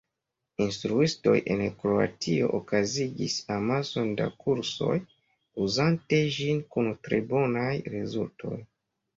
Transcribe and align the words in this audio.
Instruistoj 0.63 1.33
en 1.55 1.59
Kroatio 1.83 2.47
okazigis 2.59 3.35
amason 3.57 4.09
da 4.23 4.27
kursoj 4.45 4.97
uzante 5.67 6.23
ĝin 6.39 6.67
kun 6.77 6.93
tre 7.07 7.21
bonaj 7.35 7.71
rezultoj. 7.99 8.59